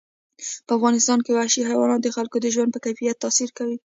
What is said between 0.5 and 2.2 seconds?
په افغانستان کې وحشي حیوانات د